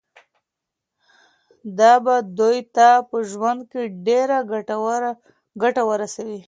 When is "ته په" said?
2.75-3.17